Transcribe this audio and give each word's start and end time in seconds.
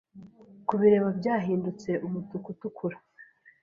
kubireba 0.67 1.09
byahindutse 1.19 1.89
umutuku 2.05 2.47
utukura 2.53 2.97